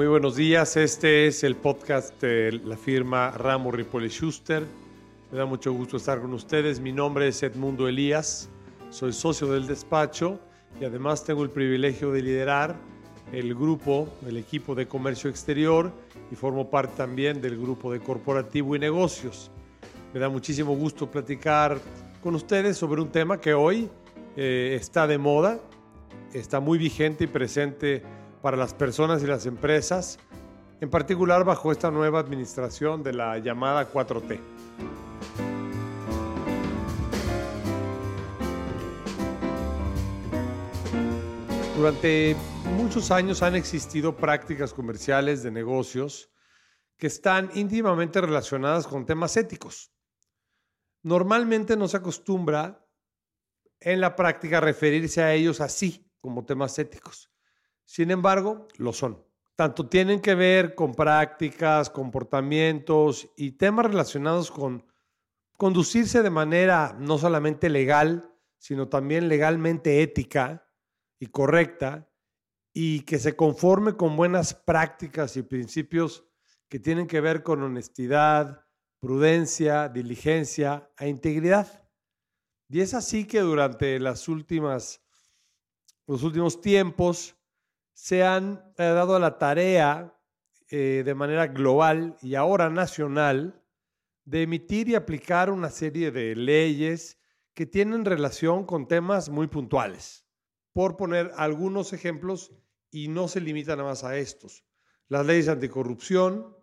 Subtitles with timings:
[0.00, 4.64] Muy buenos días, este es el podcast de la firma Ramo Ripoli Schuster.
[5.30, 6.80] Me da mucho gusto estar con ustedes.
[6.80, 8.48] Mi nombre es Edmundo Elías,
[8.88, 10.40] soy socio del despacho
[10.80, 12.76] y además tengo el privilegio de liderar
[13.30, 15.92] el grupo, el equipo de comercio exterior
[16.32, 19.50] y formo parte también del grupo de corporativo y negocios.
[20.14, 21.78] Me da muchísimo gusto platicar
[22.22, 23.90] con ustedes sobre un tema que hoy
[24.34, 25.60] eh, está de moda,
[26.32, 28.02] está muy vigente y presente
[28.42, 30.18] para las personas y las empresas,
[30.80, 34.40] en particular bajo esta nueva administración de la llamada 4T.
[41.76, 42.36] Durante
[42.76, 46.30] muchos años han existido prácticas comerciales de negocios
[46.98, 49.90] que están íntimamente relacionadas con temas éticos.
[51.02, 52.86] Normalmente no se acostumbra
[53.80, 57.29] en la práctica referirse a ellos así, como temas éticos.
[57.90, 59.20] Sin embargo, lo son.
[59.56, 64.86] Tanto tienen que ver con prácticas, comportamientos y temas relacionados con
[65.56, 70.68] conducirse de manera no solamente legal, sino también legalmente ética
[71.18, 72.08] y correcta
[72.72, 76.24] y que se conforme con buenas prácticas y principios
[76.68, 78.68] que tienen que ver con honestidad,
[79.00, 81.90] prudencia, diligencia e integridad.
[82.68, 85.02] Y es así que durante las últimas,
[86.06, 87.34] los últimos tiempos
[88.00, 90.18] se han eh, dado la tarea
[90.70, 93.62] eh, de manera global y ahora nacional
[94.24, 97.18] de emitir y aplicar una serie de leyes
[97.52, 100.24] que tienen relación con temas muy puntuales.
[100.72, 102.50] Por poner algunos ejemplos,
[102.90, 104.64] y no se limitan nada más a estos.
[105.08, 106.56] Las leyes anticorrupción,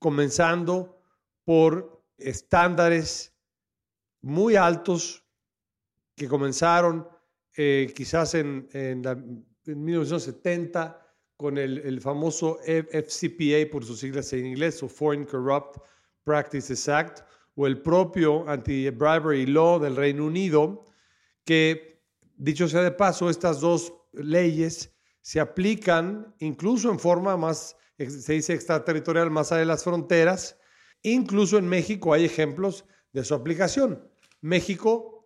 [0.00, 1.00] comenzando
[1.44, 3.32] por estándares
[4.22, 5.24] muy altos
[6.16, 7.08] que comenzaron
[7.62, 9.12] eh, quizás en, en la
[9.66, 15.78] en 1970 con el, famoso FCPA por sus siglas en inglés, o Foreign Corrupt
[16.24, 17.20] Practices Act,
[17.54, 20.84] o el propio Anti-Bribery Law del Reino Unido,
[21.44, 22.02] que,
[22.36, 28.54] dicho sea de paso, estas dos leyes se aplican incluso en forma más, se dice
[28.54, 30.58] extraterritorial, más allá de las fronteras.
[31.02, 34.06] Incluso en México hay ejemplos de su aplicación.
[34.40, 35.19] México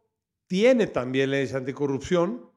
[0.47, 2.55] tiene también leyes anticorrupción,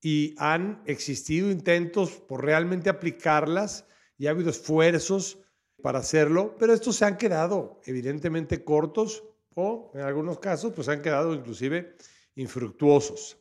[0.00, 3.86] y han existido intentos por realmente aplicarlas
[4.16, 5.38] y ha habido esfuerzos
[5.82, 9.24] para hacerlo, pero estos se han quedado evidentemente cortos
[9.54, 11.96] o en algunos casos pues han quedado inclusive
[12.34, 13.38] infructuosos.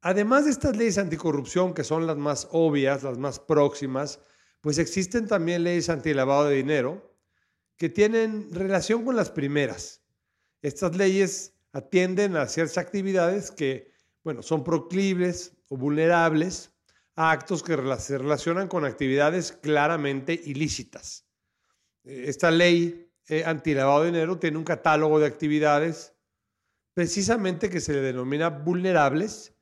[0.00, 4.20] Además de estas leyes anticorrupción que son las más obvias, las más próximas,
[4.60, 7.16] pues existen también leyes antilavado de dinero
[7.76, 10.02] que tienen relación con las primeras.
[10.62, 13.92] Estas leyes atienden a ciertas actividades que,
[14.24, 16.72] bueno, son proclives o vulnerables
[17.16, 21.26] a actos que se relacionan con actividades claramente ilícitas.
[22.04, 26.14] Eh, esta ley eh, antilavado de dinero tiene un catálogo de actividades
[26.94, 29.54] precisamente que se le denomina vulnerables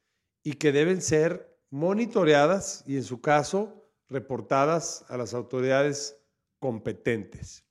[0.43, 6.19] y que deben ser monitoreadas y en su caso reportadas a las autoridades
[6.59, 7.65] competentes.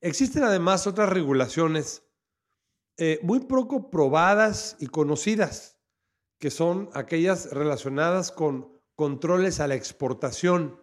[0.00, 2.01] Existen además otras regulaciones
[2.96, 5.78] eh, muy poco probadas y conocidas
[6.42, 10.80] que son aquellas relacionadas con controles a la exportación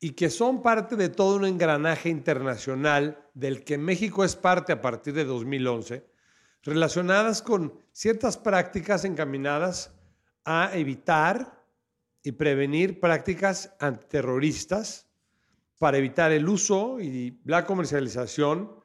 [0.00, 4.80] y que son parte de todo un engranaje internacional del que México es parte a
[4.80, 6.06] partir de 2011,
[6.62, 9.92] relacionadas con ciertas prácticas encaminadas
[10.46, 11.66] a evitar
[12.22, 15.06] y prevenir prácticas antiterroristas
[15.78, 18.77] para evitar el uso y la comercialización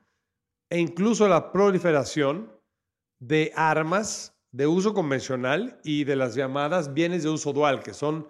[0.73, 2.51] e incluso la proliferación
[3.19, 8.28] de armas de uso convencional y de las llamadas bienes de uso dual, que son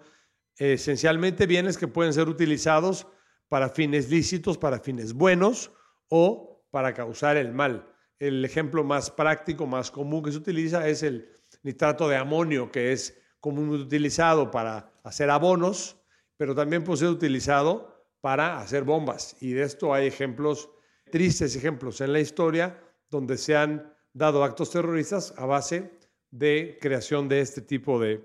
[0.58, 3.06] esencialmente bienes que pueden ser utilizados
[3.48, 5.72] para fines lícitos, para fines buenos
[6.10, 7.90] o para causar el mal.
[8.18, 11.26] El ejemplo más práctico, más común que se utiliza es el
[11.62, 15.96] nitrato de amonio, que es comúnmente utilizado para hacer abonos,
[16.36, 19.34] pero también puede ser utilizado para hacer bombas.
[19.40, 20.68] Y de esto hay ejemplos,
[21.10, 22.80] tristes ejemplos en la historia,
[23.10, 25.90] donde se han dado actos terroristas a base
[26.30, 28.24] de creación de este tipo de,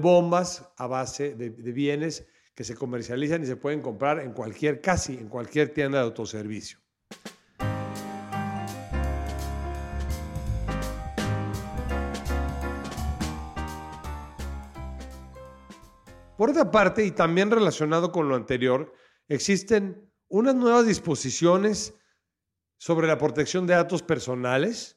[0.00, 4.80] bombas a base de, de, bienes que se comercializan y se pueden comprar en cualquier,
[4.80, 6.78] casi en cualquier tienda de autoservicio.
[16.36, 18.92] Por otra parte, y también relacionado con lo anterior,
[19.26, 21.94] existen unas nuevas disposiciones
[22.78, 24.96] sobre la protección de datos personales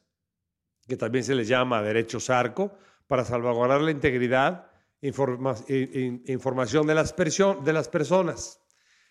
[0.90, 2.72] que también se les llama derechos arco,
[3.06, 8.60] para salvaguardar la integridad información de las, de las personas.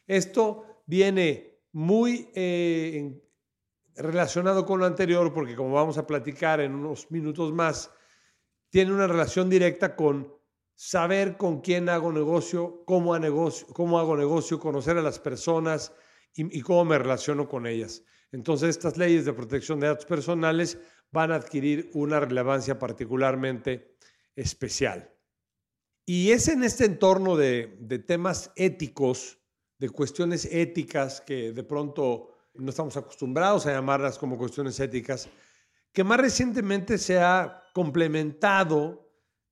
[0.06, 3.22] Esto viene muy eh,
[3.96, 7.92] relacionado con lo anterior porque como vamos a platicar en unos minutos más,
[8.70, 10.34] tiene una relación directa con
[10.76, 15.94] saber con quién hago negocio, cómo, negocio, cómo hago negocio, conocer a las personas
[16.36, 18.04] y, cómo me relaciono con ellas.
[18.32, 20.78] Entonces, estas leyes de protección de datos personales
[21.12, 23.98] van a adquirir una relevancia particularmente
[24.36, 25.12] especial.
[26.06, 29.40] Y es en este entorno de, de temas éticos,
[29.78, 35.30] de cuestiones éticas que de pronto no estamos acostumbrados a llamarlas como cuestiones éticas,
[35.92, 39.10] que más recientemente se ha complementado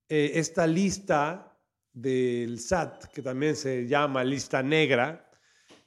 [0.10, 1.58] eh, esta lista
[1.92, 5.30] del SAT, que también se llama lista negra,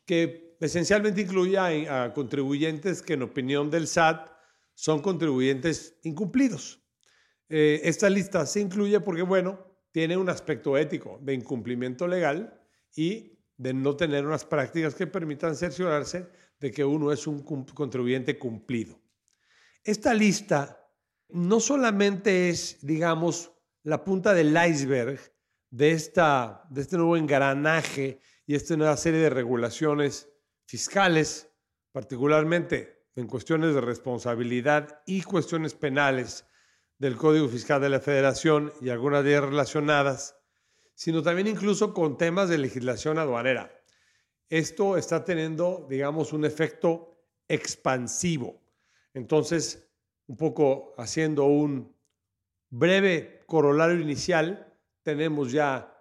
[0.05, 4.31] que esencialmente incluye a, contribuyentes que en opinión del SAT
[4.75, 6.83] son contribuyentes incumplidos.
[7.49, 12.63] Eh, esta lista se incluye porque, bueno, tiene un aspecto ético de incumplimiento legal
[12.95, 16.29] y de no tener unas prácticas que permitan cerciorarse
[16.61, 19.01] de que uno es un contribuyente cumplido.
[19.83, 20.81] Esta lista
[21.31, 23.53] no solamente es, digamos,
[23.83, 25.19] la punta del iceberg
[25.71, 30.30] de, esta, de este nuevo engranaje y esta nueva serie de regulaciones
[30.71, 31.53] fiscales,
[31.91, 36.47] particularmente en cuestiones de responsabilidad y cuestiones penales
[36.97, 40.37] del Código Fiscal de la Federación y algunas de ellas relacionadas,
[40.95, 43.83] sino también incluso con temas de legislación aduanera.
[44.49, 48.63] Esto está teniendo, digamos, un efecto expansivo.
[49.13, 49.91] Entonces,
[50.29, 51.97] un poco haciendo un
[52.69, 56.01] breve corolario inicial, tenemos ya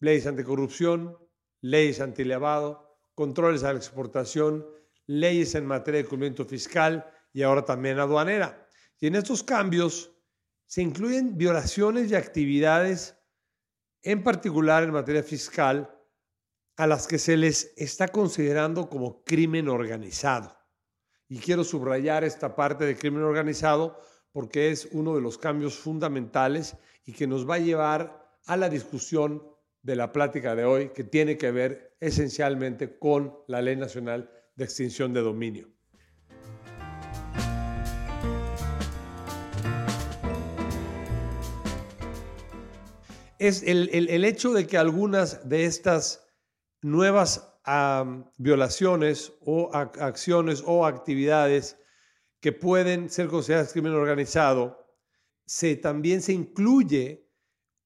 [0.00, 1.16] leyes anticorrupción,
[1.60, 2.87] leyes antilavado,
[3.18, 4.64] controles a la exportación,
[5.08, 8.64] leyes en materia de cumplimiento fiscal y ahora también aduanera.
[9.00, 10.12] Y en estos cambios
[10.66, 13.16] se incluyen violaciones y actividades,
[14.02, 15.92] en particular en materia fiscal,
[16.76, 20.56] a las que se les está considerando como crimen organizado.
[21.28, 23.98] Y quiero subrayar esta parte de crimen organizado
[24.30, 28.68] porque es uno de los cambios fundamentales y que nos va a llevar a la
[28.68, 29.42] discusión
[29.82, 34.64] de la plática de hoy, que tiene que ver esencialmente con la Ley Nacional de
[34.64, 35.68] Extinción de Dominio.
[43.38, 46.26] Es el, hecho de que algunas de estas
[46.82, 47.54] nuevas
[48.36, 51.76] violaciones o acciones o actividades
[52.40, 54.86] que pueden ser consideradas crimen organizado,
[55.46, 57.28] se, también se incluye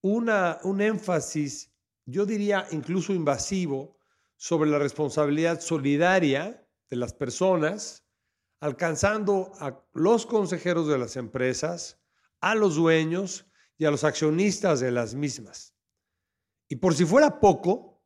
[0.01, 1.72] una, un énfasis,
[2.07, 3.99] yo diría incluso invasivo,
[4.43, 8.05] sobre la responsabilidad solidaria de las personas,
[8.61, 12.03] alcanzando a los consejeros de las empresas,
[12.41, 13.47] a los dueños
[13.79, 15.77] y a los accionistas de las mismas.
[16.69, 18.03] Y por si fuera poco,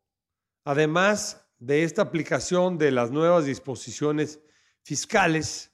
[0.65, 4.41] además de esta aplicación de las nuevas disposiciones
[4.83, 5.73] fiscales,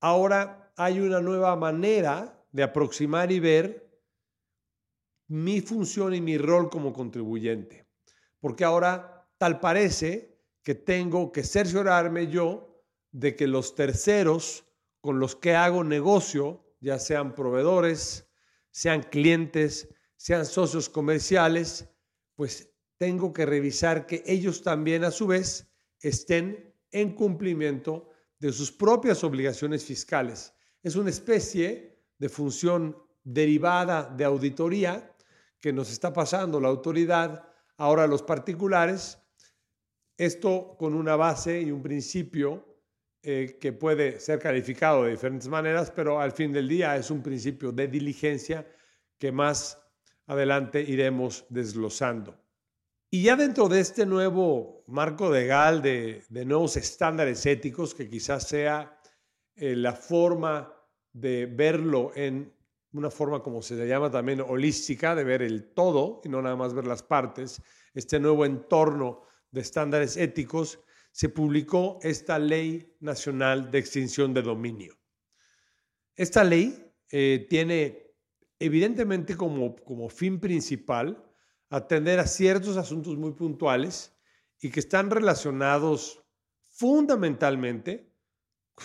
[0.00, 3.85] ahora hay una nueva manera de aproximar y ver
[5.28, 7.86] mi función y mi rol como contribuyente.
[8.40, 12.82] Porque ahora tal parece que tengo que cerciorarme yo
[13.12, 14.64] de que los terceros
[15.00, 18.28] con los que hago negocio, ya sean proveedores,
[18.70, 21.88] sean clientes, sean socios comerciales,
[22.34, 28.72] pues tengo que revisar que ellos también a su vez estén en cumplimiento de sus
[28.72, 30.52] propias obligaciones fiscales.
[30.82, 35.15] Es una especie de función derivada de auditoría
[35.60, 39.18] que nos está pasando la autoridad ahora a los particulares.
[40.16, 42.64] Esto con una base y un principio
[43.22, 47.22] eh, que puede ser calificado de diferentes maneras, pero al fin del día es un
[47.22, 48.66] principio de diligencia
[49.18, 49.82] que más
[50.26, 52.38] adelante iremos desglosando.
[53.10, 58.46] Y ya dentro de este nuevo marco legal de, de nuevos estándares éticos, que quizás
[58.46, 58.98] sea
[59.54, 60.72] eh, la forma
[61.12, 62.52] de verlo en
[62.98, 66.74] una forma como se llama también holística, de ver el todo y no nada más
[66.74, 67.60] ver las partes,
[67.94, 70.80] este nuevo entorno de estándares éticos,
[71.12, 74.98] se publicó esta Ley Nacional de Extinción de Dominio.
[76.14, 78.14] Esta ley eh, tiene
[78.58, 81.22] evidentemente como, como fin principal
[81.70, 84.14] atender a ciertos asuntos muy puntuales
[84.60, 86.22] y que están relacionados
[86.70, 88.12] fundamentalmente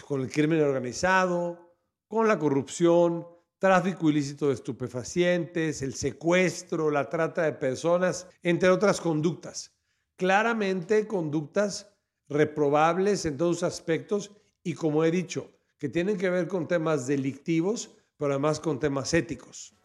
[0.08, 1.75] con el crimen organizado,
[2.08, 3.27] con la corrupción,
[3.62, 9.72] tráfico ilícito de estupefacientes, el secuestro, la trata de personas, entre otras conductas.
[10.15, 11.94] Claramente conductas
[12.27, 14.32] reprobables en todos aspectos
[14.63, 19.13] y como he dicho, que tienen que ver con temas delictivos, pero además con temas
[19.13, 19.75] éticos.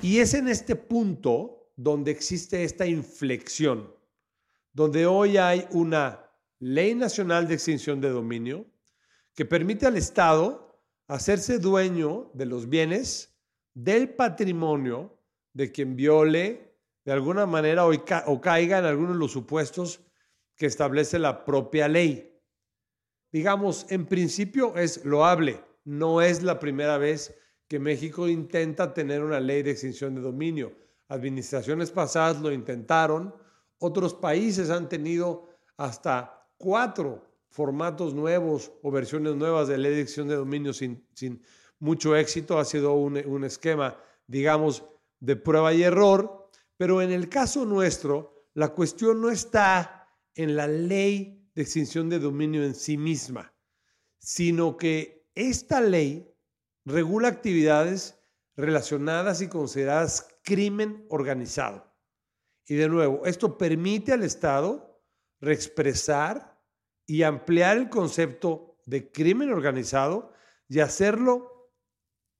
[0.00, 3.94] Y es en este punto donde existe esta inflexión
[4.76, 8.66] donde hoy hay una ley nacional de extinción de dominio
[9.34, 13.34] que permite al Estado hacerse dueño de los bienes,
[13.72, 15.18] del patrimonio
[15.54, 20.02] de quien viole de alguna manera o, caiga en algunos de los supuestos
[20.56, 22.38] que establece la propia ley.
[23.32, 27.34] Digamos, en principio es loable, no es la primera vez
[27.66, 30.76] que México intenta tener una ley de extinción de dominio.
[31.08, 33.34] Administraciones pasadas lo intentaron,
[33.78, 40.28] otros países han tenido hasta cuatro formatos nuevos o versiones nuevas de ley de extinción
[40.28, 41.06] de dominio sin,
[41.78, 42.58] mucho éxito.
[42.58, 44.84] Ha sido un, un esquema, digamos,
[45.20, 46.50] de prueba y error.
[46.76, 52.18] Pero en el caso nuestro, la cuestión no está en la ley de extinción de
[52.18, 53.54] dominio en sí misma,
[54.18, 56.30] sino que esta ley
[56.84, 58.18] regula actividades
[58.56, 61.85] relacionadas y consideradas crimen organizado.
[62.66, 65.00] Y de nuevo, esto permite al Estado
[65.40, 66.60] reexpresar
[67.06, 70.32] y ampliar el concepto de crimen organizado
[70.68, 71.70] y hacerlo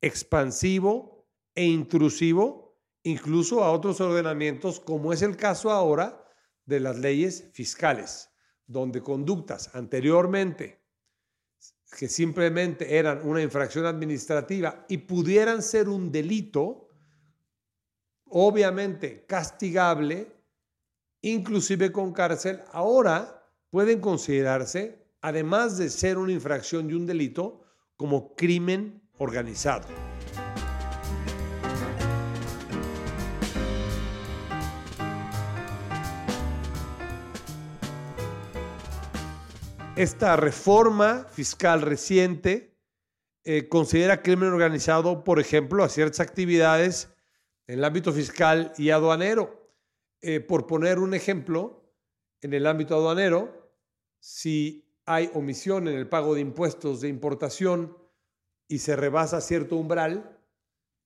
[0.00, 2.66] expansivo e intrusivo
[3.04, 6.24] incluso a otros ordenamientos, como es el caso ahora
[6.64, 8.30] de las leyes fiscales,
[8.66, 10.84] donde conductas anteriormente
[11.96, 16.85] que simplemente eran una infracción administrativa y pudieran ser un delito,
[18.28, 20.32] obviamente castigable,
[21.22, 27.62] inclusive con cárcel, ahora pueden considerarse, además de ser una infracción y un delito,
[27.96, 29.86] como crimen organizado.
[39.96, 42.76] Esta reforma fiscal reciente
[43.44, 47.15] eh, considera crimen organizado, por ejemplo, a ciertas actividades
[47.66, 49.72] en el ámbito fiscal y aduanero.
[50.20, 51.92] Eh, por poner un ejemplo,
[52.40, 53.70] en el ámbito aduanero,
[54.18, 57.96] si hay omisión en el pago de impuestos de importación
[58.68, 60.38] y se rebasa cierto umbral,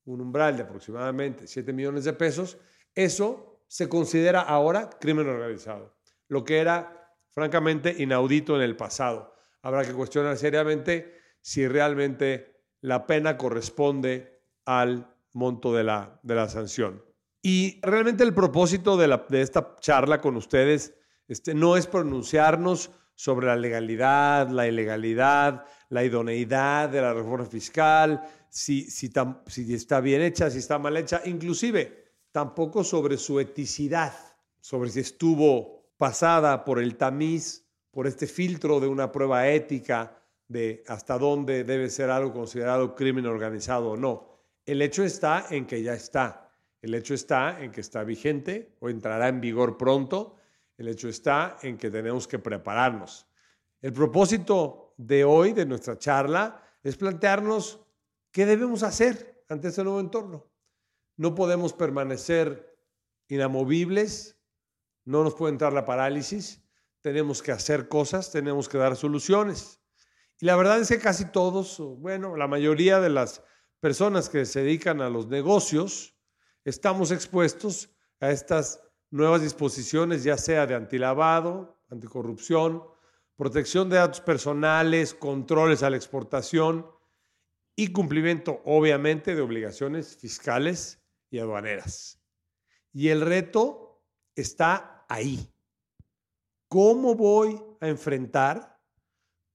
[0.05, 2.59] un umbral de aproximadamente 7 millones de pesos,
[2.95, 5.95] eso se considera ahora crimen organizado.
[6.29, 9.35] Lo que era francamente inaudito en el pasado.
[9.63, 16.49] Habrá que cuestionar seriamente si realmente la pena corresponde al monto de la, de la
[16.49, 17.05] sanción.
[17.43, 20.95] Y realmente el propósito de, la, de esta charla con ustedes
[21.27, 28.23] este, no es pronunciarnos sobre la legalidad, la ilegalidad, la idoneidad de la reforma fiscal,
[28.49, 29.11] si, si,
[29.47, 34.15] si está bien hecha, si está mal hecha, inclusive tampoco sobre su eticidad,
[34.61, 40.17] sobre si estuvo pasada por el tamiz, por este filtro de una prueba ética
[40.49, 44.30] de hasta dónde debe ser algo considerado crimen organizado o no.
[44.67, 46.53] El hecho está en que ya está.
[46.83, 50.37] El hecho está en que está vigente o entrará en vigor pronto.
[50.77, 53.27] El hecho está en que tenemos que prepararnos.
[53.81, 57.81] El propósito de hoy, de nuestra charla, es plantearnos
[58.31, 60.51] qué debemos hacer ante ese nuevo entorno.
[61.17, 62.79] No podemos permanecer
[63.29, 64.39] inamovibles,
[65.05, 66.63] no nos puede entrar la parálisis,
[67.01, 69.81] tenemos que hacer cosas, tenemos que dar soluciones.
[70.41, 73.43] Y la verdad es que casi todos, bueno, la mayoría de las
[73.81, 76.15] personas que se dedican a los negocios,
[76.65, 82.85] estamos expuestos a estas nuevas disposiciones, ya sea de antilavado, anticorrupción,
[83.37, 86.87] protección de datos personales, controles a la exportación
[87.75, 92.21] y cumplimiento, obviamente, de obligaciones fiscales y aduaneras.
[92.93, 95.51] Y el reto está ahí.
[96.69, 98.79] ¿Cómo voy a enfrentar?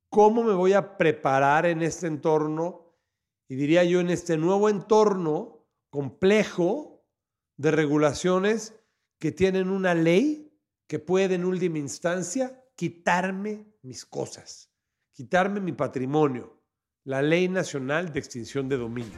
[0.10, 2.85] ¿Cómo me voy a preparar en este entorno?
[3.48, 7.06] Y diría yo, en este nuevo entorno complejo
[7.58, 8.74] de regulaciones
[9.20, 10.52] que tienen una ley
[10.88, 14.72] que puede en última instancia quitarme mis cosas,
[15.12, 16.60] quitarme mi patrimonio,
[17.04, 19.18] la Ley Nacional de Extinción de Dominio.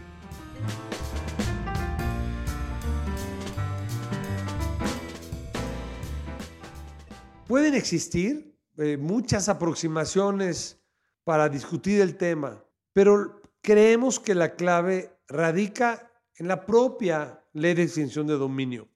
[7.48, 10.82] Pueden existir eh, muchas aproximaciones
[11.24, 17.84] para discutir el tema, pero creemos que la clave radica en la propia ley de
[17.84, 18.90] extinción de dominio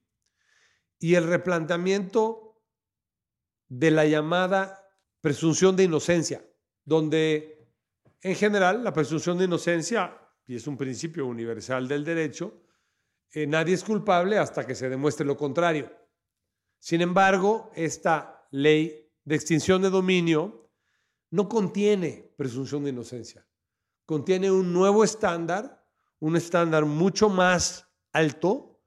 [0.98, 2.62] y el replanteamiento
[3.68, 4.78] de la llamada
[5.20, 6.44] presunción de inocencia,
[6.84, 7.70] donde
[8.20, 10.16] en general la presunción de inocencia,
[10.46, 12.62] y es un principio universal del derecho,
[13.32, 15.90] eh, nadie es culpable hasta que se demuestre lo contrario.
[16.78, 20.70] Sin embargo, esta ley de extinción de dominio
[21.30, 23.46] no contiene presunción de inocencia.
[24.12, 25.82] Contiene un nuevo estándar,
[26.20, 28.78] un estándar mucho más alto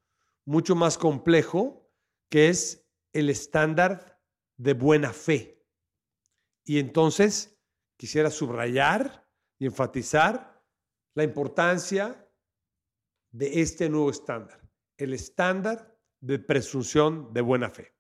[0.46, 1.90] mucho más complejo,
[2.30, 4.22] que es el estándar
[4.56, 5.66] de buena fe.
[6.64, 7.60] Y entonces
[7.98, 9.28] quisiera subrayar
[9.58, 10.64] y enfatizar
[11.16, 12.32] la importancia
[13.32, 14.62] de este nuevo estándar,
[14.96, 17.96] el estándar de presunción de buena fe.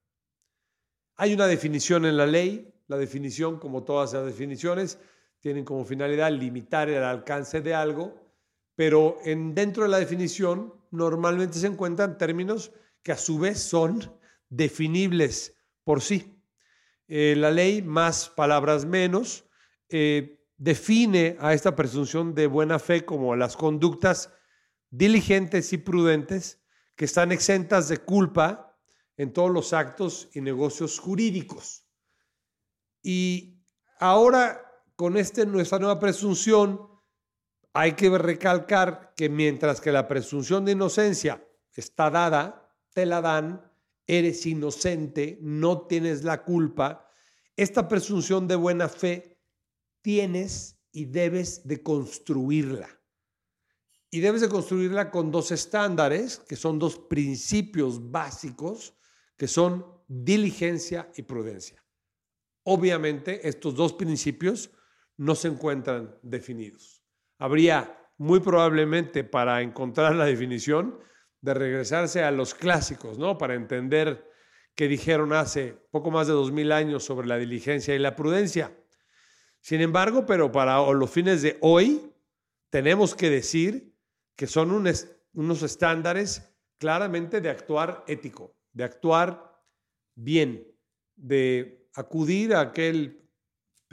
[1.15, 4.99] Hay una definición en la ley, la definición, como todas las definiciones,
[5.39, 8.13] tienen como finalidad limitar el alcance de algo,
[8.75, 12.71] pero en, dentro de la definición normalmente se encuentran términos
[13.03, 14.11] que a su vez son
[14.49, 16.35] definibles por sí.
[17.07, 19.45] Eh, la ley, más palabras menos,
[19.89, 24.33] eh, define a esta presunción de buena fe como las conductas
[24.89, 26.61] diligentes y prudentes
[26.95, 28.77] que están exentas de culpa
[29.17, 31.85] en todos los actos y negocios jurídicos.
[33.01, 33.61] Y
[33.99, 34.64] ahora,
[34.95, 36.89] con este, nuestra nueva presunción,
[37.73, 43.69] hay que recalcar que mientras que la presunción de inocencia está dada, te la dan,
[44.07, 47.09] eres inocente, no tienes la culpa,
[47.57, 49.41] esta presunción de buena fe
[50.01, 52.89] tienes y debes de construirla.
[54.09, 58.93] Y debes de construirla con dos estándares, que son dos principios básicos,
[59.35, 61.83] que son diligencia y prudencia.
[62.63, 64.69] Obviamente, estos dos principios
[65.17, 67.05] no se encuentran definidos
[67.37, 70.99] habría muy probablemente para encontrar la definición
[71.41, 73.37] de regresarse a los clásicos, ¿no?
[73.37, 74.31] Para entender
[74.73, 78.75] qué dijeron hace poco más de dos mil años sobre la diligencia y la prudencia.
[79.59, 82.11] Sin embargo, pero para los fines de hoy,
[82.69, 83.93] tenemos que decir
[84.35, 89.61] que son unos estándares claramente de actuar ético, de actuar
[90.15, 90.67] bien,
[91.15, 93.24] de acudir a aquel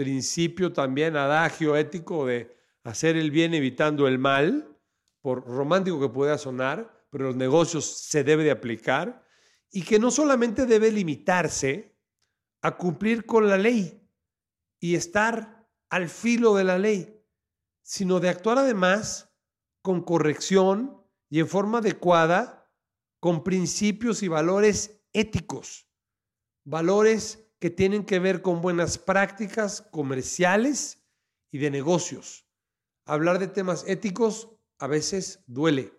[0.03, 4.77] principio también adagio ético de hacer el bien evitando el mal,
[5.21, 9.25] por romántico que pueda sonar, pero los negocios se debe de aplicar,
[9.71, 11.97] y que no solamente debe limitarse
[12.63, 14.05] a cumplir con la ley
[14.81, 17.25] y estar al filo de la ley,
[17.83, 19.33] sino de actuar además
[19.83, 22.69] con corrección y en forma adecuada
[23.21, 25.87] con principios y valores éticos,
[26.65, 30.99] valores que tienen que ver con buenas prácticas comerciales
[31.53, 32.45] y de negocios
[33.05, 34.49] hablar de temas éticos
[34.81, 35.93] a veces duele.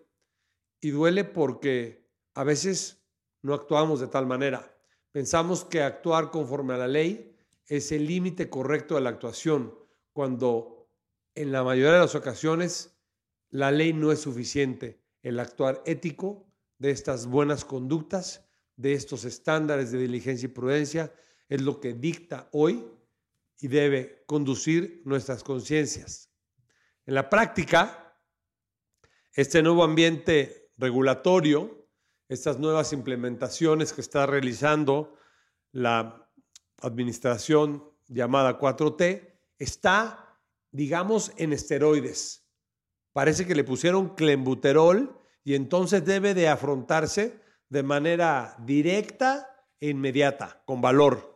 [0.82, 3.02] Y duele porque a veces
[3.40, 4.76] no actuamos de tal manera.
[5.10, 7.34] Pensamos que actuar conforme a la ley
[7.66, 9.74] es el límite correcto de la actuación,
[10.12, 10.90] cuando
[11.34, 12.94] en la mayoría de las ocasiones
[13.48, 15.00] la ley no es suficiente.
[15.22, 16.46] El actuar ético
[16.76, 18.44] de estas buenas conductas,
[18.76, 21.14] de estos estándares de diligencia y prudencia,
[21.48, 22.84] es lo que dicta hoy
[23.60, 26.30] y debe conducir nuestras conciencias.
[27.06, 28.18] En la práctica,
[29.32, 31.88] este nuevo ambiente regulatorio,
[32.28, 35.16] estas nuevas implementaciones que está realizando
[35.72, 36.28] la
[36.80, 40.38] administración llamada 4T, está,
[40.70, 42.46] digamos, en esteroides.
[43.12, 50.62] Parece que le pusieron clembuterol y entonces debe de afrontarse de manera directa e inmediata,
[50.66, 51.33] con valor.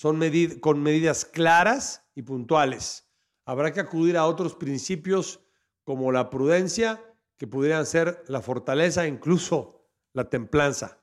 [0.00, 0.18] Son
[0.60, 3.06] con medidas claras y puntuales
[3.44, 5.40] habrá que acudir a otros principios
[5.84, 7.04] como la prudencia,
[7.36, 9.84] que pudieran ser la fortaleza, incluso
[10.14, 11.02] la templanza.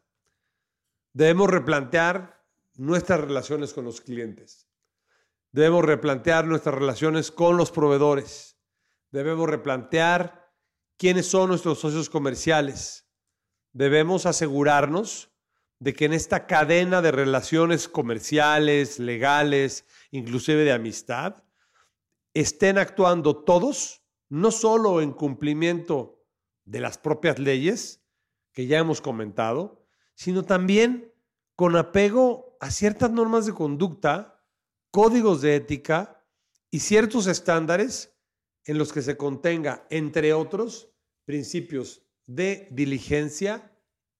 [1.13, 4.67] Debemos replantear nuestras relaciones con los clientes.
[5.51, 8.57] Debemos replantear nuestras relaciones con los proveedores.
[9.11, 10.51] Debemos replantear
[10.97, 13.07] quiénes son nuestros socios comerciales.
[13.73, 15.29] Debemos asegurarnos
[15.79, 21.43] de que en esta cadena de relaciones comerciales, legales, inclusive de amistad,
[22.33, 26.23] estén actuando todos, no solo en cumplimiento
[26.65, 28.03] de las propias leyes
[28.51, 31.13] que ya hemos comentado, sino también
[31.55, 34.43] con apego a ciertas normas de conducta,
[34.91, 36.25] códigos de ética
[36.71, 38.15] y ciertos estándares
[38.65, 40.91] en los que se contenga, entre otros,
[41.25, 43.71] principios de diligencia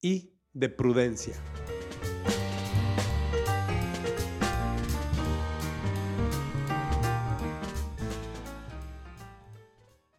[0.02, 1.36] y de prudencia.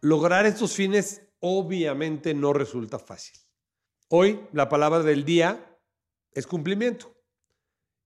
[0.01, 3.37] Lograr estos fines obviamente no resulta fácil.
[4.07, 5.77] Hoy la palabra del día
[6.31, 7.13] es cumplimiento.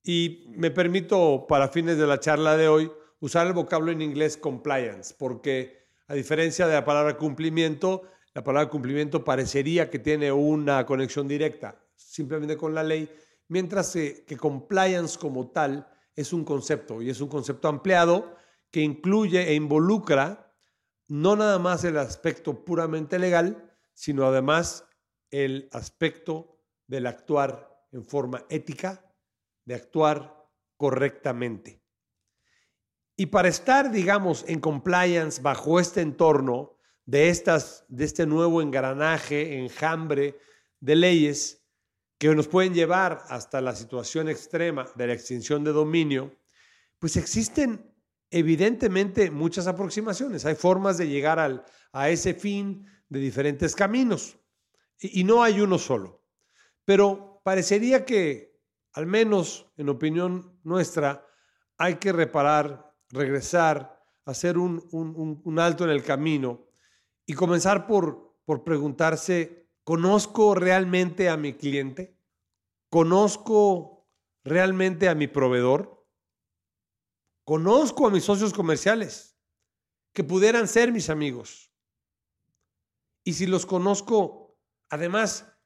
[0.04, 4.38] Y me permito para fines de la charla de hoy usar el vocablo en inglés
[4.38, 8.02] compliance, porque a diferencia de la palabra cumplimiento,
[8.34, 13.10] la palabra cumplimiento parecería que tiene una conexión directa simplemente con la ley,
[13.48, 18.36] mientras que compliance como tal es un concepto y es un concepto ampliado
[18.72, 20.54] que incluye e involucra
[21.08, 24.86] no nada más el aspecto puramente legal, sino además
[25.30, 29.14] el aspecto del actuar en forma ética,
[29.66, 31.84] de actuar correctamente.
[33.16, 39.60] Y para estar, digamos, en compliance bajo este entorno de, estas, de este nuevo engranaje,
[39.60, 40.40] enjambre
[40.80, 41.63] de leyes
[42.30, 46.32] que nos pueden llevar hasta la situación extrema de la extinción de dominio,
[47.00, 47.94] pues existen
[48.30, 50.46] evidentemente muchas aproximaciones.
[50.46, 54.38] Hay formas de llegar al, a ese fin de diferentes caminos
[55.00, 56.24] y, no hay uno solo.
[56.86, 58.58] Pero parecería que,
[58.94, 61.28] al menos en opinión nuestra,
[61.78, 64.82] hay que reparar regresar, hacer un,
[65.44, 66.68] un, alto en el camino
[67.26, 72.13] y comenzar por, por preguntarse, ¿conozco realmente a mi cliente?
[72.94, 74.08] ¿Conozco
[74.44, 76.08] realmente a mi proveedor?
[77.44, 79.36] ¿Conozco a mis socios comerciales
[80.14, 81.74] que pudieran ser mis amigos?
[83.24, 84.60] Y si los conozco,
[84.92, 85.58] además,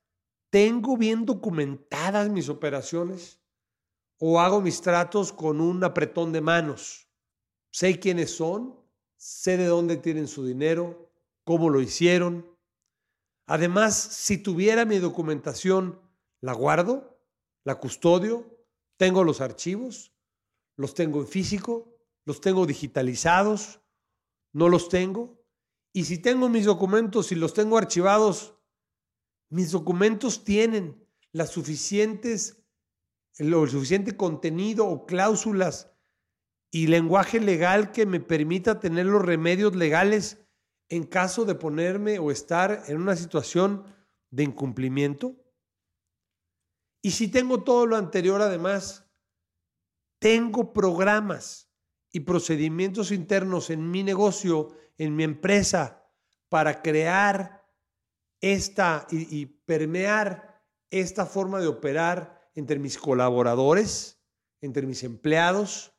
[0.52, 3.42] ¿tengo bien documentadas mis operaciones?
[4.20, 7.10] ¿O hago mis tratos con un apretón de manos?
[7.72, 8.80] Sé quiénes son,
[9.18, 11.12] sé de dónde tienen su dinero,
[11.44, 12.50] cómo lo hicieron.
[13.48, 16.00] Además, si tuviera mi documentación,
[16.40, 17.17] la guardo,
[17.68, 20.14] la custodio, tengo los archivos,
[20.78, 23.82] los tengo en físico, los tengo digitalizados,
[24.54, 25.44] no los tengo.
[25.92, 28.56] Y si tengo mis documentos y los tengo archivados,
[29.50, 32.64] mis documentos tienen las suficientes,
[33.36, 35.92] el suficiente contenido o cláusulas
[36.72, 40.38] y lenguaje legal que me permita tener los remedios legales
[40.88, 43.84] en caso de ponerme o estar en una situación
[44.30, 45.36] de incumplimiento?
[47.08, 49.10] Y si tengo todo lo anterior, además,
[50.20, 51.72] tengo programas
[52.12, 56.04] y procedimientos internos en mi negocio, en mi empresa,
[56.50, 57.66] para crear
[58.42, 64.22] esta y, permear esta forma de operar entre mis colaboradores,
[64.60, 65.94] entre mis empleados,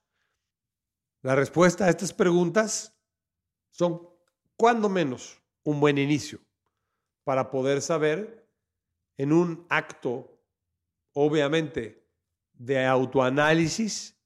[1.22, 3.00] la respuesta a estas preguntas
[3.70, 4.10] son,
[4.58, 6.38] cuando menos, un buen inicio
[7.24, 8.46] para poder saber
[9.16, 10.37] en un acto,
[11.20, 12.06] obviamente,
[12.52, 14.16] de autoanálisis,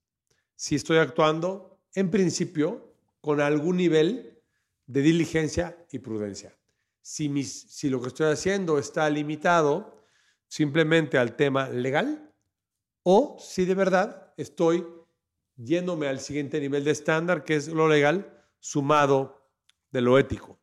[0.54, 4.42] si estoy actuando, en principio, con algún nivel
[4.86, 6.54] de diligencia y prudencia.
[7.00, 10.04] Si, mis, si lo que estoy haciendo está limitado
[10.48, 12.30] simplemente al tema legal
[13.02, 14.86] o si de verdad estoy
[15.56, 19.50] yéndome al siguiente nivel de estándar, que es lo legal sumado
[19.90, 20.60] de lo ético.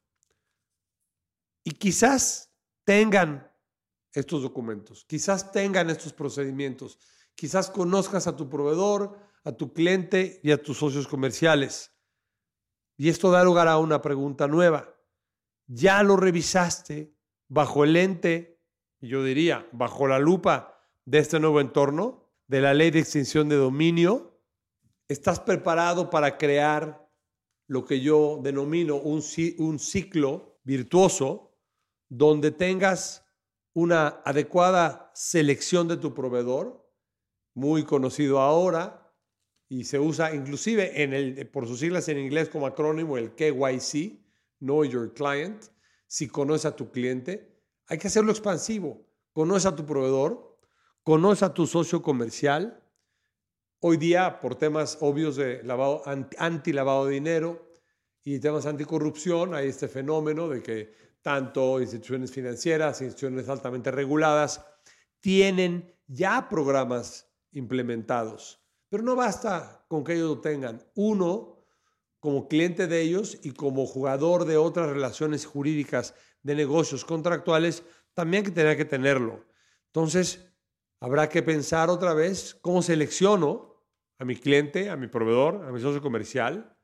[1.63, 2.52] Y quizás
[2.84, 3.49] tengan
[4.13, 6.98] estos documentos, quizás tengan estos procedimientos,
[7.36, 11.93] quizás conozcas a tu proveedor, a tu cliente y a tus socios comerciales.
[12.98, 14.95] Y esto da lugar a una pregunta nueva.
[15.67, 17.15] ¿Ya lo revisaste
[17.48, 18.62] bajo el lente,
[19.00, 23.56] yo diría, bajo la lupa de este nuevo entorno, de la ley de extinción de
[23.56, 24.30] dominio?
[25.10, 27.10] estás preparado para crear
[27.67, 29.22] lo que yo denomino un,
[29.58, 31.58] un ciclo virtuoso
[32.08, 33.26] donde tengas
[33.73, 36.89] una adecuada selección de tu proveedor,
[37.53, 39.13] muy conocido ahora,
[39.67, 44.19] y se usa inclusive en el, por sus siglas en inglés como acrónimo el KYC,
[44.60, 45.63] Know Your Client,
[46.08, 49.05] si conoces a tu cliente, hay que hacerlo expansivo.
[49.32, 50.58] Conoce a tu proveedor,
[51.03, 52.79] conoce a tu socio comercial,
[53.82, 56.01] Hoy día, por temas obvios de lavado,
[56.38, 57.71] anti-lavado de dinero
[58.25, 64.65] y temas anticorrupción, hay este fenómeno de que tanto instituciones financieras, instituciones altamente reguladas,
[65.19, 68.62] tienen ya programas implementados.
[68.89, 70.84] Pero no basta con que ellos lo tengan.
[70.95, 71.65] Uno,
[72.19, 78.43] como cliente de ellos y como jugador de otras relaciones jurídicas de negocios contractuales, también
[78.43, 79.45] que tener que tenerlo.
[79.88, 80.53] Entonces,
[80.99, 83.69] habrá que pensar otra vez cómo selecciono
[84.17, 86.75] a mi cliente, a mi proveedor, a mi socio comercial.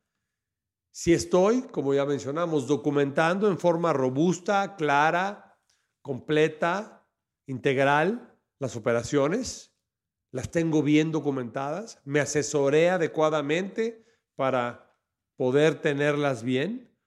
[0.98, 5.60] Si estoy, como ya mencionamos, documentando en forma robusta, clara,
[6.02, 7.06] completa,
[7.48, 9.76] integral las operaciones,
[10.32, 14.06] las tengo bien documentadas, me asesoré adecuadamente
[14.36, 14.98] para
[15.36, 16.98] poder tenerlas bien.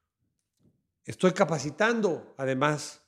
[1.07, 3.03] Estoy capacitando, además,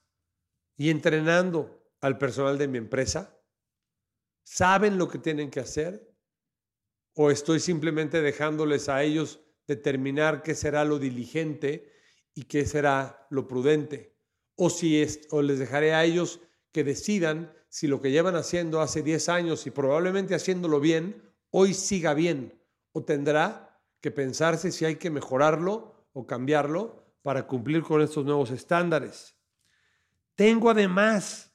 [0.78, 3.38] y entrenando al personal de mi empresa.
[4.44, 6.10] Saben lo que tienen que hacer,
[7.14, 11.92] ¿O estoy simplemente dejándoles a ellos determinar qué será lo diligente
[12.34, 14.16] y qué será lo prudente?
[14.56, 16.40] ¿O, si o les dejaré a ellos
[16.72, 21.72] que decidan si lo que llevan haciendo hace 10 años y probablemente haciéndolo bien, hoy
[21.72, 22.60] siga bien?
[22.92, 28.50] ¿O tendrá que pensarse si hay que mejorarlo o cambiarlo para cumplir con estos nuevos
[28.50, 29.36] estándares?
[30.34, 31.52] Tengo además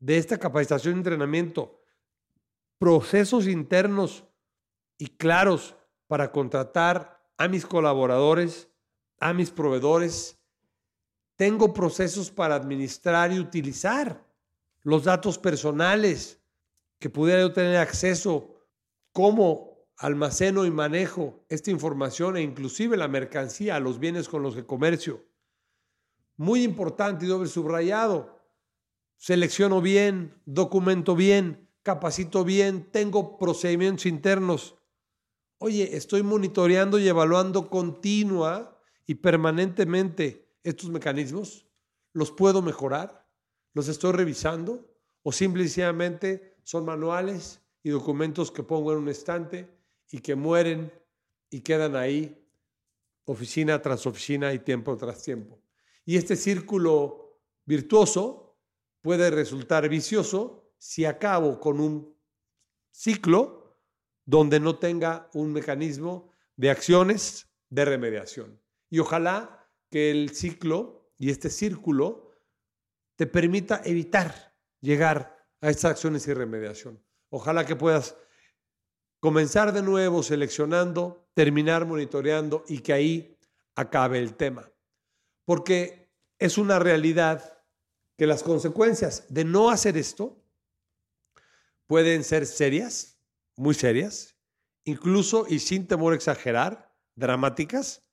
[0.00, 1.80] de esta capacitación y entrenamiento,
[2.78, 4.24] procesos internos
[4.98, 5.76] y claros
[6.08, 8.68] para contratar a mis colaboradores,
[9.20, 10.38] a mis proveedores.
[11.36, 14.26] Tengo procesos para administrar y utilizar
[14.82, 16.40] los datos personales
[16.98, 18.64] que pudiera yo tener acceso,
[19.12, 24.64] cómo almaceno y manejo esta información e inclusive la mercancía, los bienes con los que
[24.64, 25.24] comercio.
[26.36, 28.38] Muy importante y doble subrayado.
[29.16, 34.76] Selecciono bien, documento bien, capacito bien, tengo procedimientos internos.
[35.58, 41.66] Oye, estoy monitoreando y evaluando continua y permanentemente estos mecanismos.
[42.12, 43.26] ¿Los puedo mejorar?
[43.72, 44.86] ¿Los estoy revisando?
[45.22, 49.70] ¿O simplemente son manuales y documentos que pongo en un estante
[50.10, 50.92] y que mueren
[51.50, 52.46] y quedan ahí
[53.26, 55.60] oficina tras oficina y tiempo tras tiempo.
[56.04, 58.56] Y este círculo virtuoso
[59.02, 62.16] puede resultar vicioso si acabo con un
[62.90, 63.65] ciclo
[64.26, 68.60] donde no tenga un mecanismo de acciones de remediación.
[68.90, 72.30] Y ojalá que el ciclo y este círculo
[73.16, 77.02] te permita evitar llegar a estas acciones y remediación.
[77.30, 78.16] Ojalá que puedas
[79.20, 83.38] comenzar de nuevo seleccionando, terminar monitoreando y que ahí
[83.74, 84.70] acabe el tema.
[85.44, 87.62] Porque es una realidad
[88.16, 90.42] que las consecuencias de no hacer esto
[91.86, 93.15] pueden ser serias,
[93.56, 94.36] muy serias,
[94.84, 98.06] incluso y sin temor a exagerar, dramáticas,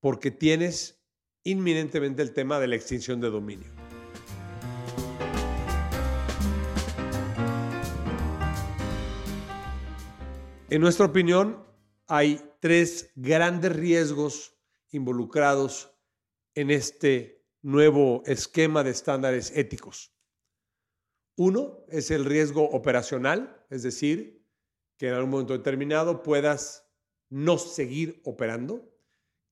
[0.00, 1.00] porque tienes
[1.44, 3.72] inminentemente el tema de la extinción de dominio.
[10.68, 11.64] En nuestra opinión,
[12.08, 14.58] hay tres grandes riesgos
[14.90, 15.96] involucrados
[16.54, 20.12] en este nuevo esquema de estándares éticos.
[21.36, 24.35] Uno es el riesgo operacional, es decir,
[24.96, 26.86] que en algún momento determinado puedas
[27.28, 28.92] no seguir operando,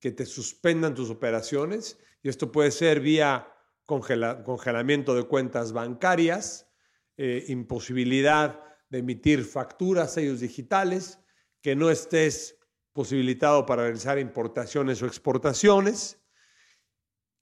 [0.00, 3.48] que te suspendan tus operaciones, y esto puede ser vía
[3.86, 6.70] congelamiento de cuentas bancarias,
[7.16, 11.18] eh, imposibilidad de emitir facturas, sellos digitales,
[11.60, 12.58] que no estés
[12.92, 16.22] posibilitado para realizar importaciones o exportaciones,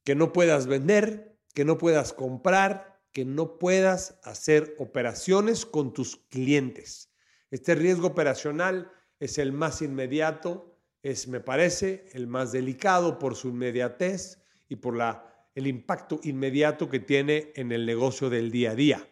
[0.03, 6.17] que no puedas vender, que no puedas comprar, que no puedas hacer operaciones con tus
[6.17, 7.12] clientes.
[7.53, 13.49] Este riesgo operacional es el más inmediato, es, me parece, el más delicado por su
[13.49, 14.39] inmediatez
[14.69, 19.07] y por la, el impacto inmediato que tiene en el negocio del día a día.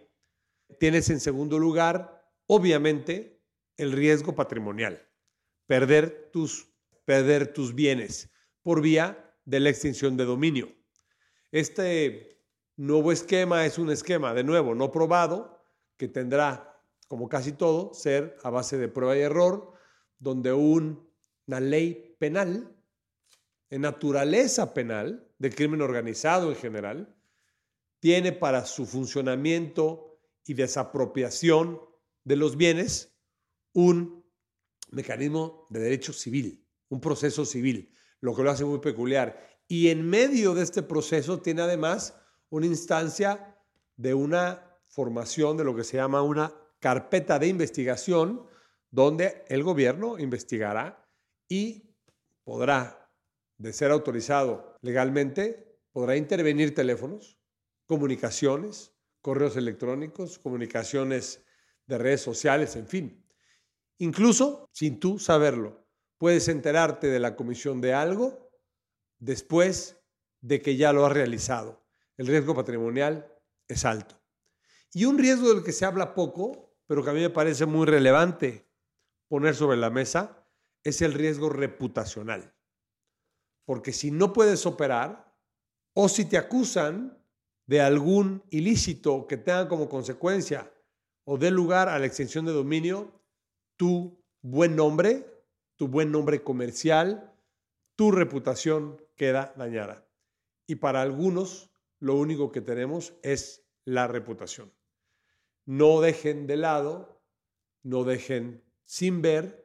[0.80, 3.43] Tienes en segundo lugar obviamente
[3.77, 5.08] el riesgo patrimonial,
[5.67, 6.67] perder tus,
[7.06, 8.32] perder tus bienes
[8.63, 10.67] por vía de la extinción de dominio.
[11.51, 12.43] Este
[12.75, 15.63] nuevo esquema es un esquema, de nuevo, no probado,
[15.95, 16.70] que tendrá,
[17.12, 19.74] como casi todo, ser a base de prueba y error,
[20.17, 22.74] donde una ley penal,
[23.69, 27.13] en naturaleza penal, de crimen organizado en general,
[28.00, 31.82] tiene para su funcionamiento y desapropiación
[32.24, 33.13] de los bienes
[33.74, 34.24] un
[34.91, 39.60] mecanismo de derecho civil, un proceso civil, lo que lo hace muy peculiar.
[39.67, 42.15] Y en medio de este proceso tiene además
[42.47, 43.58] una instancia
[43.97, 48.46] de una formación de lo que se llama una carpeta de investigación,
[48.89, 51.08] donde el gobierno investigará
[51.48, 51.96] y
[52.44, 53.10] podrá,
[53.58, 57.39] de ser autorizado legalmente, podrá intervenir teléfonos,
[57.86, 58.91] comunicaciones,
[59.22, 61.46] correos electrónicos, comunicaciones
[61.86, 63.26] de redes sociales, en fin.
[64.00, 65.86] Incluso sin tú saberlo,
[66.17, 68.52] puedes enterarte de la comisión de algo
[69.20, 69.98] después
[70.41, 71.86] de que ya lo has realizado.
[72.17, 73.32] El riesgo patrimonial
[73.67, 74.20] es alto.
[74.94, 77.86] Y un riesgo del que se habla poco, pero que a mí me parece muy
[77.86, 78.67] relevante
[79.30, 80.45] poner sobre la mesa,
[80.84, 82.54] es el riesgo reputacional.
[83.63, 85.34] Porque si no puedes operar
[85.93, 87.17] o si te acusan
[87.65, 90.69] de algún ilícito que tenga como consecuencia
[91.23, 93.23] o dé lugar a la extensión de dominio,
[93.77, 95.45] tu buen nombre,
[95.77, 97.34] tu buen nombre comercial,
[97.95, 100.06] tu reputación queda dañada.
[100.67, 104.73] Y para algunos, lo único que tenemos es la reputación.
[105.65, 107.21] No dejen de lado,
[107.84, 109.62] no dejen sin ver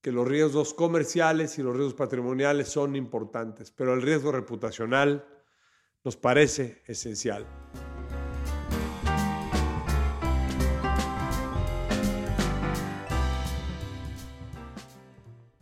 [0.00, 5.26] que los riesgos comerciales y los riesgos patrimoniales son importantes, pero el riesgo reputacional
[6.04, 7.46] nos parece esencial.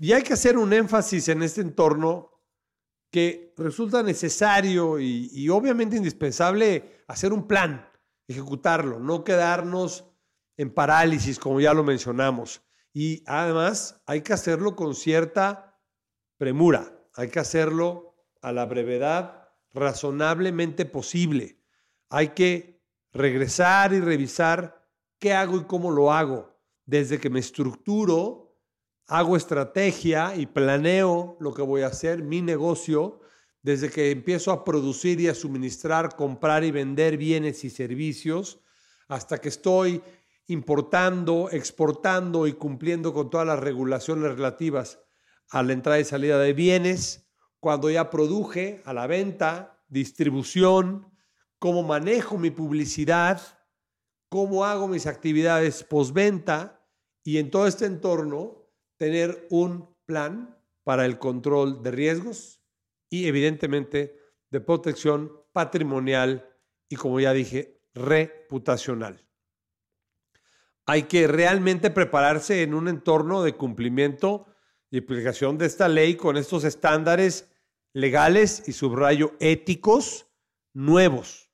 [0.00, 2.30] Y hay que hacer un énfasis en este entorno
[3.10, 7.87] que resulta necesario y, obviamente indispensable hacer un plan
[8.28, 10.04] ejecutarlo, no quedarnos
[10.56, 12.62] en parálisis, como ya lo mencionamos.
[12.92, 15.80] Y además hay que hacerlo con cierta
[16.36, 21.60] premura, hay que hacerlo a la brevedad razonablemente posible.
[22.10, 24.88] Hay que regresar y revisar
[25.18, 26.56] qué hago y cómo lo hago.
[26.84, 28.56] Desde que me estructuro,
[29.06, 33.20] hago estrategia y planeo lo que voy a hacer, mi negocio,
[33.62, 38.60] desde que empiezo a producir y a suministrar, comprar y vender bienes y servicios,
[39.08, 40.02] hasta que estoy
[40.46, 45.00] importando, exportando y cumpliendo con todas las regulaciones relativas
[45.50, 47.26] a la entrada y salida de bienes,
[47.60, 51.10] cuando ya produje, a la venta, distribución,
[51.58, 53.40] cómo manejo mi publicidad,
[54.28, 56.86] cómo hago mis actividades postventa
[57.24, 62.57] y en todo este entorno tener un plan para el control de riesgos
[63.10, 64.18] y evidentemente
[64.50, 66.48] de protección patrimonial
[66.88, 69.26] y como ya dije, reputacional.
[70.86, 74.46] Hay que realmente prepararse en un entorno de cumplimiento
[74.90, 77.50] y aplicación de esta ley con estos estándares
[77.92, 80.26] legales y subrayo éticos
[80.72, 81.50] nuevos,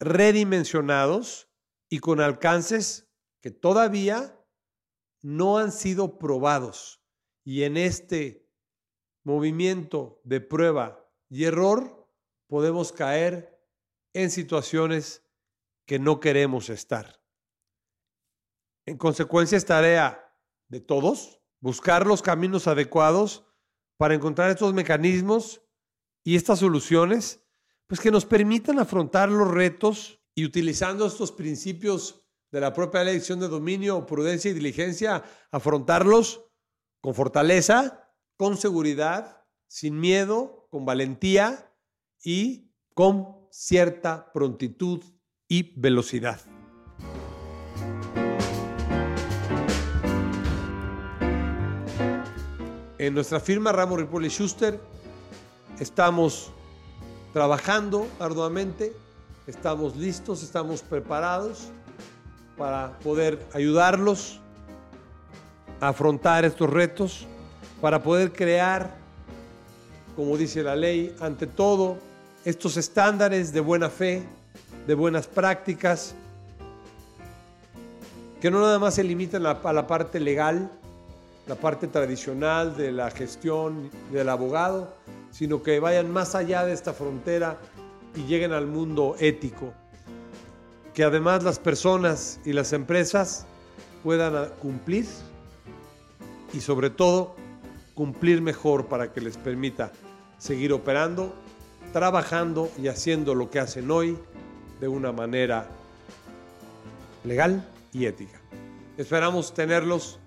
[0.00, 1.48] redimensionados
[1.88, 3.08] y con alcances
[3.40, 4.36] que todavía
[5.20, 7.00] no han sido probados.
[7.44, 8.41] Y en este
[9.24, 12.08] movimiento de prueba y error
[12.46, 13.58] podemos caer
[14.12, 15.24] en situaciones
[15.86, 17.20] que no queremos estar.
[18.86, 20.36] En consecuencia, es tarea
[20.68, 23.46] de todos buscar los caminos adecuados
[23.96, 25.62] para encontrar estos mecanismos
[26.24, 27.46] y estas soluciones,
[27.86, 33.38] pues que nos permitan afrontar los retos y utilizando estos principios de la propia elección
[33.38, 36.44] de dominio, prudencia y diligencia, afrontarlos
[37.00, 38.01] con fortaleza,
[38.42, 41.72] con seguridad, sin miedo, con valentía
[42.24, 45.00] y con cierta prontitud
[45.46, 46.40] y velocidad.
[52.98, 54.80] En nuestra firma Ramos Ripoli Schuster
[55.78, 56.50] estamos
[57.32, 58.92] trabajando arduamente,
[59.46, 61.70] estamos listos, estamos preparados
[62.58, 64.40] para poder ayudarlos
[65.80, 67.28] a afrontar estos retos,
[67.82, 68.94] para poder crear,
[70.14, 71.98] como dice la ley, ante todo,
[72.44, 74.22] estos estándares de buena fe,
[74.86, 76.14] de buenas prácticas,
[78.40, 80.70] que no nada más se limitan a la parte legal,
[81.48, 84.94] la parte tradicional de la gestión del abogado,
[85.32, 87.58] sino que vayan más allá de esta frontera
[88.14, 89.72] y lleguen al mundo ético.
[90.94, 93.44] Que además las personas y las empresas
[94.04, 95.06] puedan cumplir
[96.52, 97.41] y sobre todo
[97.94, 99.92] cumplir mejor para que les permita
[100.38, 101.34] seguir operando,
[101.92, 104.18] trabajando y haciendo lo que hacen hoy
[104.80, 105.68] de una manera
[107.24, 108.40] legal y ética.
[108.96, 110.18] Esperamos tenerlos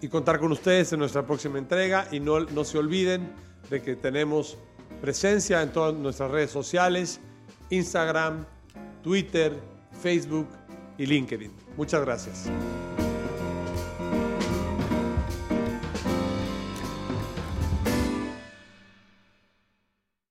[0.00, 2.06] y contar con ustedes en nuestra próxima entrega.
[2.10, 3.32] Y no, no se olviden
[3.68, 4.56] de que tenemos
[5.00, 7.20] presencia en todas nuestras redes sociales,
[7.70, 8.44] Instagram,
[9.02, 9.58] Twitter,
[10.02, 10.48] Facebook
[10.98, 11.52] y LinkedIn.
[11.76, 12.50] Muchas gracias.